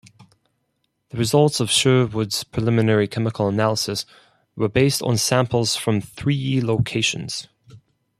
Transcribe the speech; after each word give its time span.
The 1.09 1.17
results 1.19 1.59
of 1.59 1.69
Sherwood's 1.69 2.43
preliminary 2.43 3.07
chemical 3.07 3.47
analysis 3.47 4.07
were 4.55 4.67
based 4.67 5.03
on 5.03 5.15
samples 5.17 5.75
from 5.75 6.01
three 6.01 6.59
locations. 6.59 7.47